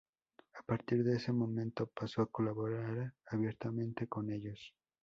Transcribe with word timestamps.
A 0.55 0.63
partir 0.63 1.03
de 1.03 1.17
ese 1.17 1.31
momento, 1.31 1.85
pasó 1.85 2.23
a 2.23 2.31
colaborar 2.31 3.13
abiertamente 3.27 4.07
con 4.07 4.31
ellos. 4.31 4.73